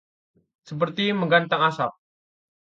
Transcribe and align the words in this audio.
Seperti 0.69 1.05
menggantang 1.19 1.61
asap 1.69 1.91